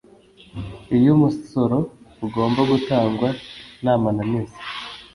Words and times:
Iyu 0.95 1.09
umusoro 1.15 1.77
ugomba 2.25 2.61
gutangwa 2.71 3.29
ntamananiza 3.81 4.59